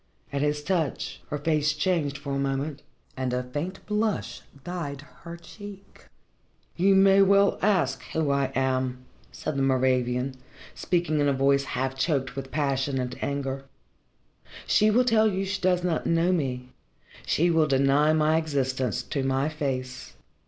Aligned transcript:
At 0.33 0.41
his 0.41 0.63
touch, 0.63 1.21
her 1.29 1.37
face 1.37 1.73
changed 1.75 2.17
for 2.17 2.33
a 2.33 2.39
moment 2.39 2.81
and 3.15 3.31
a 3.33 3.43
faint 3.43 3.85
blush 3.85 4.41
dyed 4.63 5.01
her 5.21 5.37
cheek. 5.37 6.05
"You 6.75 6.95
may 6.95 7.21
well 7.21 7.59
ask 7.61 8.01
who 8.05 8.31
I 8.31 8.45
am," 8.55 9.05
said 9.31 9.57
the 9.57 9.61
Moravian, 9.61 10.33
speaking 10.73 11.19
in 11.19 11.27
a 11.27 11.33
voice 11.33 11.65
half 11.77 11.95
choked 11.95 12.35
with 12.35 12.49
passion 12.49 12.99
and 12.99 13.15
anger. 13.23 13.65
"She 14.65 14.89
will 14.89 15.05
tell 15.05 15.27
you 15.27 15.45
she 15.45 15.61
does 15.61 15.83
not 15.83 16.07
know 16.07 16.31
me 16.31 16.69
she 17.27 17.51
will 17.51 17.67
deny 17.67 18.11
my 18.11 18.37
existence 18.37 19.03
to 19.03 19.21
my 19.21 19.49
face. 19.49 20.15